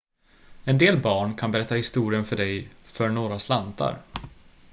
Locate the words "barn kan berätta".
1.01-1.75